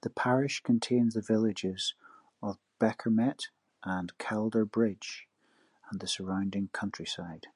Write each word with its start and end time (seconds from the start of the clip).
The 0.00 0.08
parish 0.08 0.62
contains 0.62 1.12
the 1.12 1.20
villages 1.20 1.92
of 2.42 2.58
Beckermet 2.78 3.48
and 3.82 4.16
Calder 4.16 4.64
Bridge 4.64 5.28
and 5.90 6.00
the 6.00 6.06
surrounding 6.08 6.68
countryside. 6.68 7.48